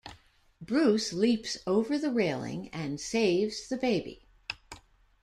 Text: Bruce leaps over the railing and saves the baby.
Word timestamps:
Bruce 0.59 1.13
leaps 1.13 1.59
over 1.67 1.95
the 1.95 2.09
railing 2.09 2.69
and 2.69 2.99
saves 2.99 3.67
the 3.69 3.77
baby. 3.77 4.25